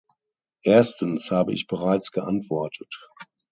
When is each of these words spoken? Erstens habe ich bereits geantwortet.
Erstens 0.65 1.29
habe 1.29 1.53
ich 1.53 1.67
bereits 1.67 2.11
geantwortet. 2.11 2.89